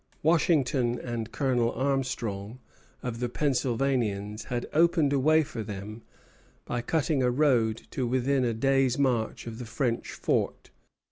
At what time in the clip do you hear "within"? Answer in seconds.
8.07-8.43